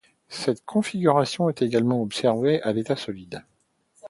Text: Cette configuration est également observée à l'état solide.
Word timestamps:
Cette 0.29 0.65
configuration 0.65 1.47
est 1.47 1.61
également 1.61 2.01
observée 2.01 2.59
à 2.63 2.73
l'état 2.73 2.95
solide. 2.95 3.43